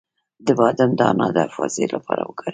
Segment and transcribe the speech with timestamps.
[0.45, 2.49] د بادام دانه د حافظې لپاره وکاروئ